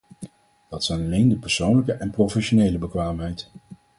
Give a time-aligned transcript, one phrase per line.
[0.69, 3.49] Dat zijn alleen de persoonlijke en professionele bekwaamheid.